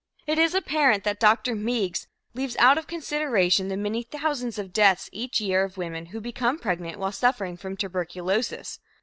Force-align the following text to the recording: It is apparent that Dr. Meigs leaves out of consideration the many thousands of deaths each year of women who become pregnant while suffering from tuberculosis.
It 0.25 0.39
is 0.39 0.55
apparent 0.55 1.03
that 1.03 1.19
Dr. 1.19 1.53
Meigs 1.53 2.07
leaves 2.33 2.55
out 2.57 2.79
of 2.79 2.87
consideration 2.87 3.67
the 3.67 3.77
many 3.77 4.01
thousands 4.01 4.57
of 4.57 4.73
deaths 4.73 5.11
each 5.13 5.39
year 5.39 5.63
of 5.63 5.77
women 5.77 6.07
who 6.07 6.19
become 6.19 6.57
pregnant 6.57 6.97
while 6.97 7.11
suffering 7.11 7.55
from 7.55 7.77
tuberculosis. 7.77 8.79